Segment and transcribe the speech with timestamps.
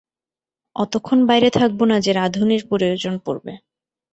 [0.75, 3.53] অতোক্ষণ বাইরে থাকবো না যে রাঁধুনির প্রয়োজন পড়বে।